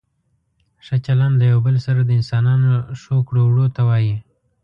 ښه 0.85 0.95
چلند 1.05 1.35
له 1.39 1.45
یو 1.51 1.59
بل 1.67 1.75
سره 1.85 2.01
د 2.03 2.09
انسانانو 2.19 2.71
ښو 3.01 3.17
کړو 3.27 3.43
وړو 3.47 3.65
ته 3.75 3.81
وايي. 3.89 4.15